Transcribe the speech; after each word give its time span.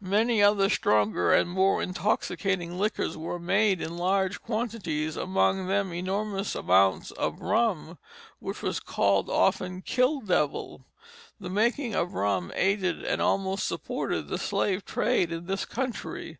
Many 0.00 0.42
other 0.42 0.68
stronger 0.68 1.32
and 1.32 1.48
more 1.48 1.80
intoxicating 1.80 2.80
liquors 2.80 3.16
were 3.16 3.38
made 3.38 3.80
in 3.80 3.96
large 3.96 4.40
quantities, 4.42 5.14
among 5.16 5.68
them 5.68 5.92
enormous 5.92 6.56
amounts 6.56 7.12
of 7.12 7.40
rum, 7.40 7.96
which 8.40 8.60
was 8.60 8.80
called 8.80 9.30
often 9.30 9.80
"kill 9.80 10.20
devil." 10.20 10.84
The 11.38 11.48
making 11.50 11.94
of 11.94 12.14
rum 12.14 12.50
aided 12.56 13.04
and 13.04 13.22
almost 13.22 13.64
supported 13.68 14.26
the 14.26 14.36
slave 14.36 14.84
trade 14.84 15.30
in 15.30 15.46
this 15.46 15.64
country. 15.64 16.38